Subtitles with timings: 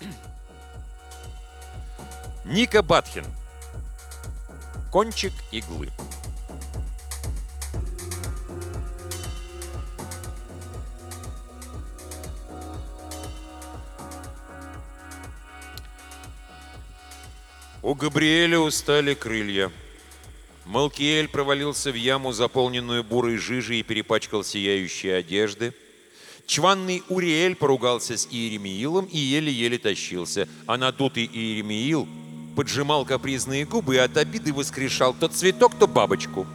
[2.44, 3.24] Ника Батхин.
[4.90, 5.90] Кончик иглы.
[17.82, 19.70] У Габриэля устали крылья.
[20.64, 25.72] Малкиэль провалился в яму, заполненную бурой жижей, и перепачкал сияющие одежды.
[26.46, 32.06] Чванный Уриэль поругался с Иеремиилом и еле-еле тащился, а надутый Иеремиил
[32.54, 36.46] поджимал капризные губы и от обиды воскрешал то цветок, то бабочку.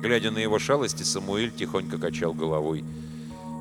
[0.00, 2.84] Глядя на его шалости, Самуэль тихонько качал головой.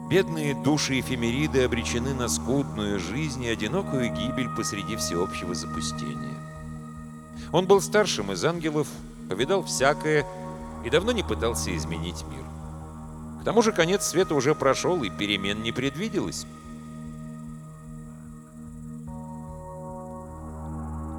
[0.09, 6.37] Бедные души эфемериды обречены на скудную жизнь и одинокую гибель посреди всеобщего запустения.
[7.51, 8.87] Он был старшим из ангелов,
[9.29, 10.25] повидал всякое
[10.85, 12.56] и давно не пытался изменить мир.
[13.47, 16.45] Тому же конец света уже прошел, и перемен не предвиделось.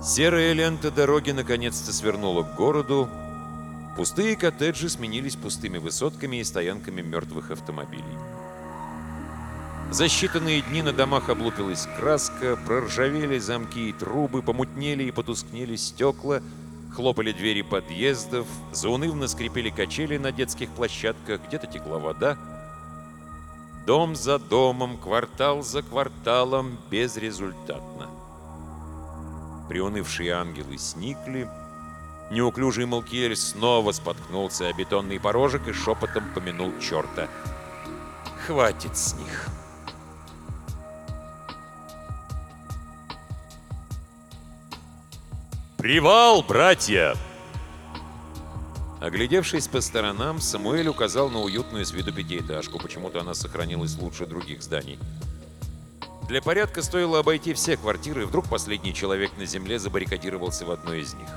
[0.05, 3.09] Серая лента дороги наконец-то свернула к городу.
[3.97, 8.05] Пустые коттеджи сменились пустыми высотками и стоянками мертвых автомобилей.
[9.91, 16.43] За считанные дни на домах облупилась краска, проржавели замки и трубы, помутнели и потускнели стекла,
[16.99, 22.37] хлопали двери подъездов, заунывно скрипели качели на детских площадках, где-то текла вода.
[23.87, 28.11] Дом за домом, квартал за кварталом, безрезультатно.
[29.69, 31.49] Приунывшие ангелы сникли,
[32.33, 37.29] неуклюжий Малкиэль снова споткнулся о бетонный порожек и шепотом помянул черта.
[38.45, 39.47] «Хватит с них!»
[45.89, 47.17] «Привал, братья!»
[49.01, 52.79] Оглядевшись по сторонам, Самуэль указал на уютную с виду пятиэтажку.
[52.79, 54.99] Почему-то она сохранилась лучше других зданий.
[56.29, 61.01] Для порядка стоило обойти все квартиры, и вдруг последний человек на земле забаррикадировался в одной
[61.01, 61.29] из них.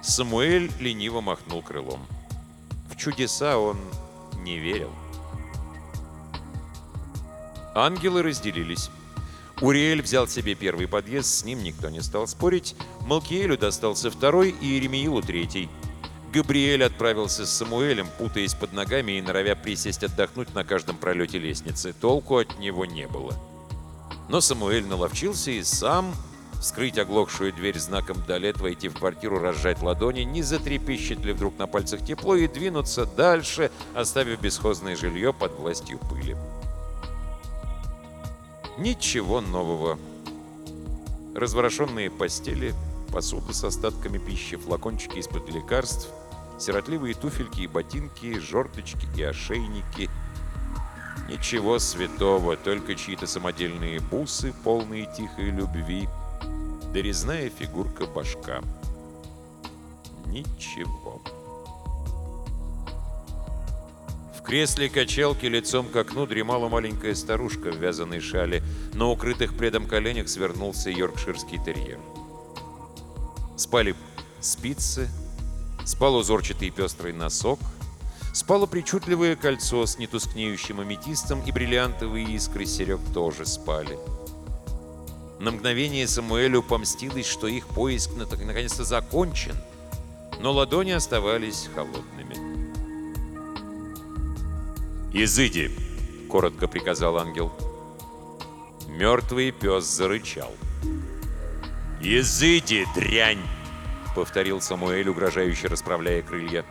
[0.00, 2.06] Самуэль лениво махнул крылом.
[2.90, 3.76] В чудеса он
[4.38, 4.90] не верил.
[7.74, 8.88] Ангелы разделились.
[9.60, 12.76] Уриэль взял себе первый подъезд, с ним никто не стал спорить.
[13.06, 15.68] Малкиэлю достался второй и Еремиилу третий.
[16.32, 21.92] Габриэль отправился с Самуэлем, путаясь под ногами и норовя присесть отдохнуть на каждом пролете лестницы.
[21.92, 23.34] Толку от него не было.
[24.28, 26.14] Но Самуэль наловчился и сам
[26.60, 31.66] вскрыть оглохшую дверь знаком «Далет», войти в квартиру, разжать ладони, не затрепещет ли вдруг на
[31.66, 36.36] пальцах тепло и двинуться дальше, оставив бесхозное жилье под властью пыли.
[38.78, 39.98] Ничего нового.
[41.34, 42.74] Разворошенные постели,
[43.12, 46.08] посуда с остатками пищи, флакончики из-под лекарств,
[46.60, 50.08] сиротливые туфельки и ботинки, жорточки и ошейники.
[51.28, 56.08] Ничего святого, только чьи-то самодельные бусы, полные тихой любви,
[56.92, 58.62] дорезная фигурка башка.
[60.26, 61.20] Ничего.
[61.24, 61.37] В
[64.48, 68.62] кресле качалки лицом к окну дремала маленькая старушка в вязаной шале.
[68.94, 71.98] На укрытых пледом коленях свернулся йоркширский терьер.
[73.58, 73.94] Спали
[74.40, 75.10] спицы,
[75.84, 77.58] спал узорчатый пестрый носок,
[78.32, 83.98] спало причудливое кольцо с нетускнеющим аметистом и бриллиантовые искры серег тоже спали.
[85.40, 89.56] На мгновение Самуэлю помстилось, что их поиск наконец-то закончен,
[90.40, 92.47] но ладони оставались холодными.
[95.20, 95.72] «Изыди!»—
[96.28, 97.50] коротко приказал ангел.
[98.86, 100.52] Мертвый пес зарычал.
[102.00, 103.42] «Изыди, дрянь!»—
[104.14, 106.64] повторил Самуэль, угрожающе расправляя крылья.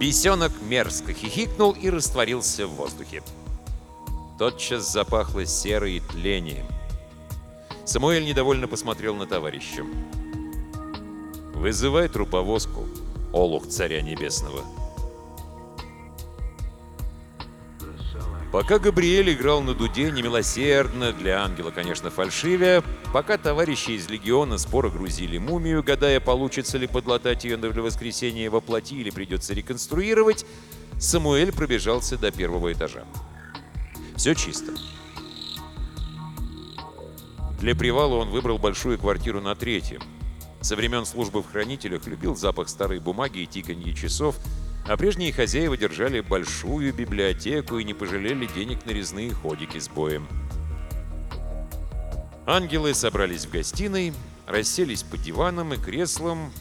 [0.00, 3.22] Бесенок мерзко хихикнул и растворился в воздухе.
[4.38, 6.64] Тотчас запахло серой тлением.
[7.84, 9.84] Самуэль недовольно посмотрел на товарища.
[11.52, 12.86] «Вызывай труповозку,
[13.30, 14.64] олух царя небесного!»
[18.52, 24.90] Пока Габриэль играл на дуде немилосердно, для ангела, конечно, фальшивя, пока товарищи из легиона споро
[24.90, 30.44] грузили мумию, гадая, получится ли подлатать ее для воскресения во плоти или придется реконструировать,
[31.00, 33.04] Самуэль пробежался до первого этажа.
[34.16, 34.72] Все чисто.
[37.58, 40.02] Для привала он выбрал большую квартиру на третьем.
[40.60, 44.36] Со времен службы в хранителях любил запах старой бумаги и тиканье часов–
[44.86, 50.26] а прежние хозяева держали большую библиотеку и не пожалели денег на резные ходики с боем.
[52.46, 54.12] Ангелы собрались в гостиной,
[54.46, 56.52] расселись по диванам и креслам,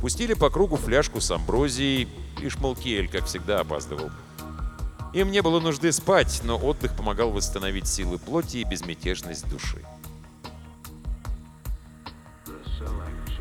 [0.00, 4.10] пустили по кругу фляжку с амброзией, лишь Малкиэль, как всегда, опаздывал.
[5.12, 9.82] Им не было нужды спать, но отдых помогал восстановить силы плоти и безмятежность души.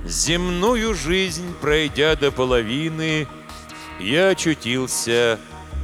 [0.06, 3.28] Земную жизнь, пройдя до половины,
[4.00, 5.40] я очутился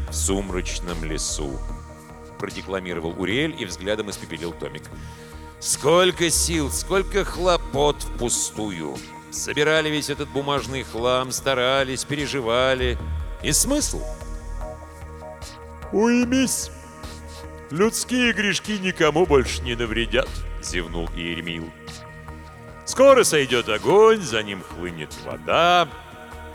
[0.09, 1.59] в сумрачном лесу.
[2.39, 4.83] Продекламировал Уриэль и взглядом испепелил Томик.
[5.59, 8.97] Сколько сил, сколько хлопот впустую.
[9.31, 12.97] Собирали весь этот бумажный хлам, старались, переживали.
[13.43, 14.01] И смысл?
[15.91, 16.71] Уймись.
[17.71, 20.29] Людские грешки никому больше не навредят,
[20.61, 21.69] зевнул Иеремил.
[22.85, 25.87] Скоро сойдет огонь, за ним хлынет вода,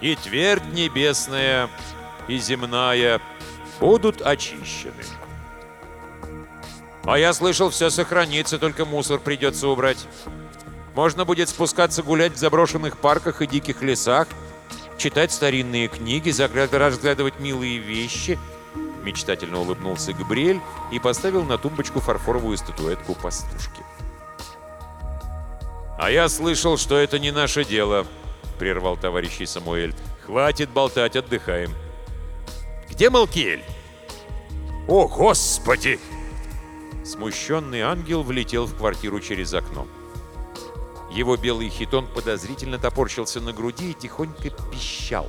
[0.01, 1.69] и твердь небесная,
[2.29, 3.21] и земная
[3.79, 5.05] будут очищены.
[7.05, 10.07] А я слышал, все сохранится, только мусор придется убрать.
[10.95, 14.29] Можно будет спускаться гулять в заброшенных парках и диких лесах,
[14.99, 16.31] читать старинные книги,
[16.75, 18.39] разглядывать милые вещи.
[19.03, 20.61] Мечтательно улыбнулся Габриэль
[20.93, 23.83] и поставил на тумбочку фарфоровую статуэтку пастушки.
[25.99, 28.07] «А я слышал, что это не наше дело»,—
[28.61, 29.95] прервал товарищ Самуэль.
[30.27, 31.75] «Хватит болтать, отдыхаем».
[32.91, 33.65] «Где Малкиэль?»
[34.87, 35.99] «О, Господи!»
[37.03, 39.89] Смущенный ангел влетел в квартиру через окно.
[41.11, 45.27] Его белый хитон подозрительно топорщился на груди и тихонько пищал.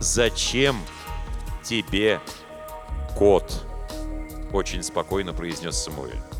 [0.00, 0.76] «Зачем
[1.62, 2.20] тебе
[3.18, 3.66] кот?»—
[4.52, 6.33] очень спокойно произнес Самуэль.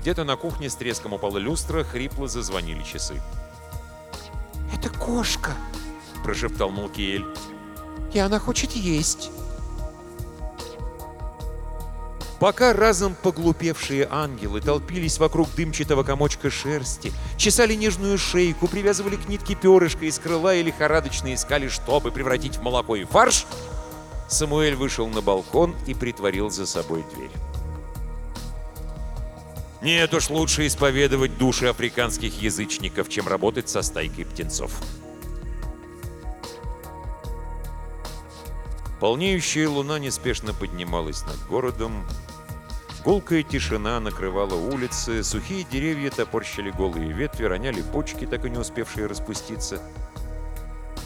[0.00, 3.20] Где-то на кухне с треском упала люстра, хрипло зазвонили часы.
[4.74, 5.50] «Это кошка!»–
[6.24, 7.26] прошептал Мулкиэль.
[8.14, 9.30] «И она хочет есть!»
[12.38, 19.54] Пока разом поглупевшие ангелы толпились вокруг дымчатого комочка шерсти, чесали нежную шейку, привязывали к нитке
[19.54, 23.44] перышко из крыла и лихорадочно искали, чтобы превратить в молоко и фарш,
[24.28, 27.49] Самуэль вышел на балкон и притворил за собой дверь.
[29.82, 34.72] Нет уж, лучше исповедовать души африканских язычников, чем работать со стайкой птенцов.
[39.00, 42.06] Полнеющая луна неспешно поднималась над городом.
[43.02, 49.06] Гулкая тишина накрывала улицы, сухие деревья топорщили голые ветви, роняли почки, так и не успевшие
[49.06, 49.80] распуститься.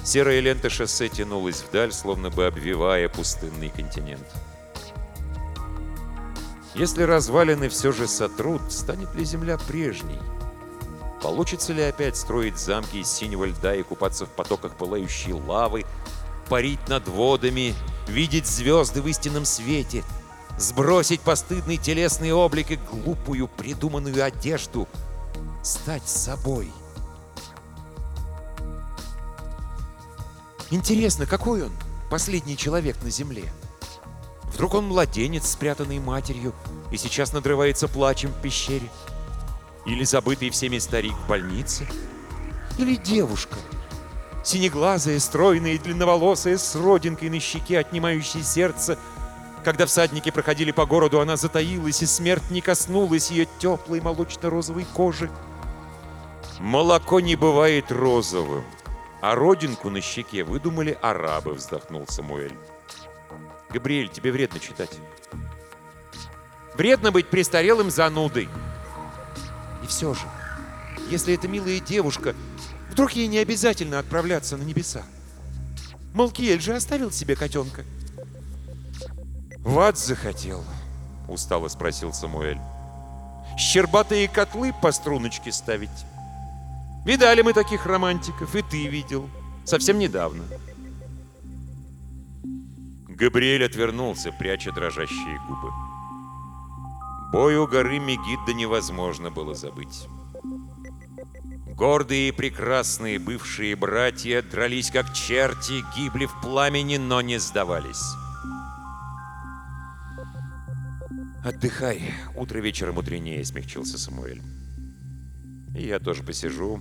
[0.02, 4.26] Серая лента шоссе тянулась вдаль, словно бы обвивая пустынный континент.
[6.74, 10.18] Если развалины все же сотрут, станет ли земля прежней?
[11.22, 15.86] Получится ли опять строить замки из синего льда и купаться в потоках пылающей лавы,
[16.48, 17.74] парить над водами,
[18.08, 20.02] видеть звезды в истинном свете,
[20.58, 24.88] сбросить постыдный телесный облик и глупую придуманную одежду,
[25.62, 26.72] стать собой?
[30.70, 31.72] Интересно, какой он,
[32.10, 33.44] последний человек на земле?
[34.54, 36.52] Вдруг он младенец, спрятанный матерью,
[36.94, 38.88] и сейчас надрывается плачем в пещере?
[39.84, 41.86] Или забытый всеми старик в больнице?
[42.78, 43.56] Или девушка,
[44.44, 48.98] синеглазая, стройная и длинноволосая, с родинкой на щеке, отнимающей сердце.
[49.64, 55.30] Когда всадники проходили по городу, она затаилась, и смерть не коснулась ее теплой молочно-розовой кожи.
[56.60, 58.64] Молоко не бывает розовым,
[59.20, 62.56] а родинку на щеке выдумали арабы, вздохнул Самуэль.
[63.70, 64.90] Габриэль, тебе вредно читать.
[66.76, 68.48] Вредно быть престарелым занудой.
[69.82, 70.26] И все же,
[71.10, 72.34] если эта милая девушка,
[72.90, 75.02] вдруг ей не обязательно отправляться на небеса.
[76.14, 77.84] Малкиэль же оставил себе котенка.
[79.58, 80.64] В ад захотел,
[81.28, 82.60] устало спросил Самуэль.
[83.56, 85.90] Щербатые котлы по струночке ставить.
[87.04, 89.28] Видали мы таких романтиков, и ты видел.
[89.64, 90.44] Совсем недавно.
[93.08, 95.70] Габриэль отвернулся, пряча дрожащие губы.
[97.34, 100.06] Бой у горы Мегидда невозможно было забыть.
[101.74, 108.04] Гордые и прекрасные бывшие братья дрались как черти, гибли в пламени, но не сдавались.
[111.44, 114.40] «Отдыхай, утро вечера мудренее»,— смягчился Самуэль.
[115.76, 116.80] «И я тоже посижу,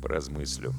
[0.00, 0.74] поразмыслю».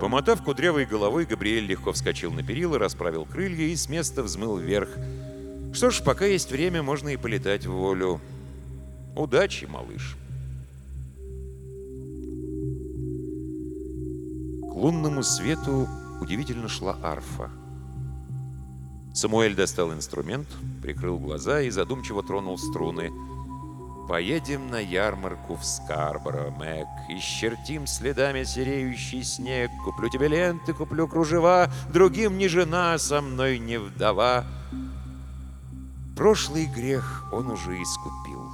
[0.00, 4.88] Помотав кудрявой головой, Габриэль легко вскочил на перила, расправил крылья и с места взмыл вверх.
[5.72, 8.20] Что ж, пока есть время, можно и полетать в волю.
[9.16, 10.16] Удачи, малыш.
[14.70, 15.88] К лунному свету
[16.20, 17.50] удивительно шла арфа.
[19.14, 20.48] Самуэль достал инструмент,
[20.82, 23.10] прикрыл глаза и задумчиво тронул струны.
[24.08, 29.70] Поедем на ярмарку в Скарборо, Мэг, Исчертим следами сереющий снег.
[29.84, 34.44] Куплю тебе ленты, куплю кружева, Другим не жена, со мной не вдова.
[36.22, 38.48] Прошлый грех он уже искупил.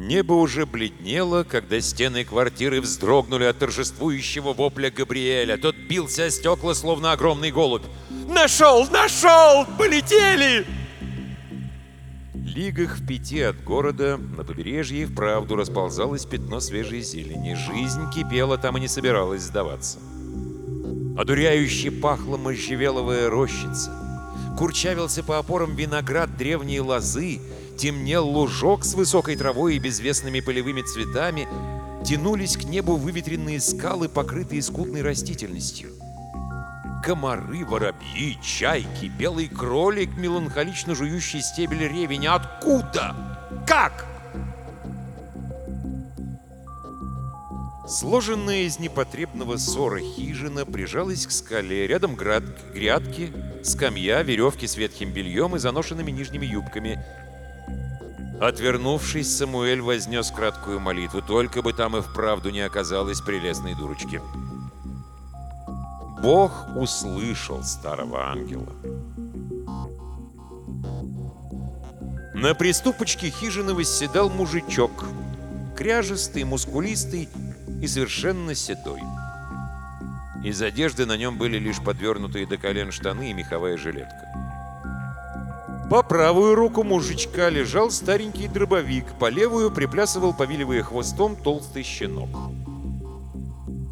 [0.00, 5.58] Небо уже бледнело, когда стены квартиры вздрогнули от торжествующего вопля Габриэля.
[5.58, 7.84] Тот бился о стекла, словно огромный голубь.
[8.26, 9.66] Нашел, нашел!
[9.76, 10.64] Полетели!
[12.32, 17.52] Лигах в пяти от города на побережье вправду расползалось пятно свежей зелени.
[17.52, 19.98] Жизнь кипела там и не собиралась сдаваться.
[21.18, 23.99] Одуряюще пахла можжевеловая рощица.
[24.60, 27.40] Курчавился по опорам виноград древней лозы,
[27.78, 31.48] темнел лужок с высокой травой и безвестными полевыми цветами,
[32.04, 35.88] тянулись к небу выветренные скалы, покрытые скудной растительностью.
[37.02, 42.34] Комары, воробьи, чайки, белый кролик, меланхолично жующий стебель ревеня.
[42.34, 43.16] Откуда?
[43.66, 44.09] Как?
[47.90, 51.88] Сложенная из непотребного ссора хижина прижалась к скале.
[51.88, 52.44] Рядом град...
[52.72, 53.32] грядки,
[53.64, 57.04] скамья, веревки с ветхим бельем и заношенными нижними юбками.
[58.40, 61.20] Отвернувшись, Самуэль вознес краткую молитву.
[61.20, 64.22] Только бы там и вправду не оказалось прелестной дурочки.
[66.22, 68.72] Бог услышал старого ангела.
[72.34, 75.06] На приступочке хижины восседал мужичок.
[75.76, 77.28] Кряжистый, мускулистый
[77.80, 79.00] и совершенно седой.
[80.44, 84.26] Из одежды на нем были лишь подвернутые до колен штаны и меховая жилетка.
[85.90, 92.30] По правую руку мужичка лежал старенький дробовик, по левую приплясывал, повиливая хвостом, толстый щенок.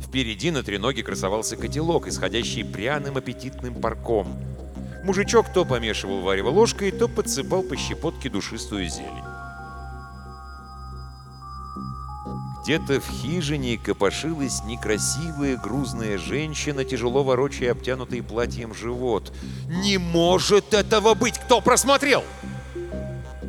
[0.00, 4.28] Впереди на треноге красовался котелок, исходящий пряным аппетитным парком.
[5.04, 9.27] Мужичок то помешивал варево ложкой, то подсыпал по щепотке душистую зелень.
[12.68, 19.32] Где-то в хижине копошилась некрасивая грузная женщина, тяжело ворочая обтянутый платьем живот.
[19.70, 21.38] «Не может этого быть!
[21.38, 22.22] Кто просмотрел?»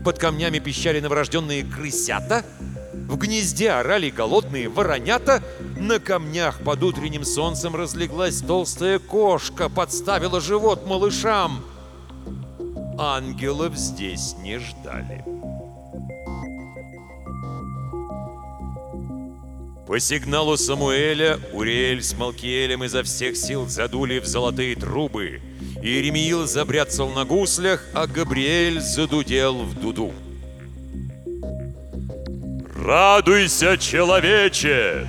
[0.06, 2.46] Под камнями пищали новорожденные крысята,
[2.94, 5.44] в гнезде орали голодные воронята,
[5.78, 11.66] на камнях под утренним солнцем разлеглась толстая кошка, подставила живот малышам.
[12.98, 15.39] Ангелов здесь не ждали.
[19.90, 25.42] По сигналу Самуэля Уриэль с Малкиэлем изо всех сил задули в золотые трубы.
[25.82, 30.14] Иеремиил забряцал на гуслях, а Габриэль задудел в дуду.
[32.76, 35.08] Радуйся, человече!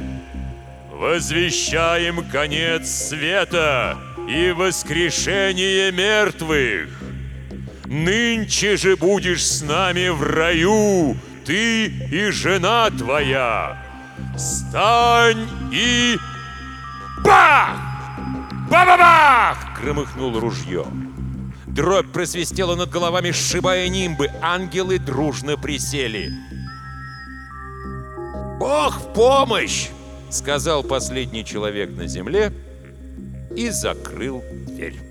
[0.90, 3.99] Возвещаем конец света
[4.30, 6.88] и воскрешение мертвых!
[7.84, 13.89] Нынче же будешь с нами в раю, ты и жена твоя!
[14.37, 16.17] Встань и...
[17.25, 17.77] Бах!
[18.71, 19.81] Ба-ба-бах!
[19.81, 20.87] Громыхнул ружье.
[21.67, 24.29] Дробь просвистела над головами, сшибая нимбы.
[24.43, 26.31] Ангелы дружно присели.
[28.59, 29.89] «Бог в помощь!»—
[30.31, 32.53] сказал последний человек на земле
[33.57, 35.10] и закрыл дверь.